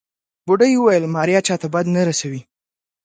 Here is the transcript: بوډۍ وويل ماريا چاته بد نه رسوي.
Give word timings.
بوډۍ 0.45 0.73
وويل 0.77 1.03
ماريا 1.15 1.39
چاته 1.47 1.67
بد 1.73 1.85
نه 1.95 2.01
رسوي. 2.09 2.41